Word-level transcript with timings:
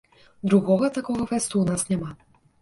Другога 0.49 0.89
такога 0.95 1.27
фэсту 1.33 1.55
ў 1.59 1.65
нас 1.75 1.85
няма. 1.91 2.11